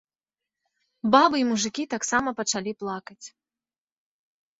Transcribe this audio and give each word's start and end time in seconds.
Бабы 1.15 1.35
і 1.41 1.45
мужыкі 1.49 1.83
таксама 1.93 2.29
пачалі 2.39 2.71
плакаць. 2.81 3.19